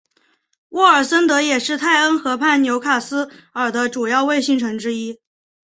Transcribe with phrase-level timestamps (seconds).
[0.69, 5.19] 沃尔森德也是泰恩河畔纽卡斯尔的主要卫星城之一。